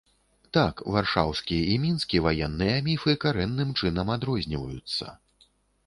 Так, 0.57 0.75
варшаўскі 0.95 1.59
і 1.75 1.77
мінскі 1.85 2.23
ваенныя 2.29 2.81
міфы 2.91 3.17
карэнным 3.27 3.69
чынам 3.79 4.07
адрозніваюцца. 4.19 5.05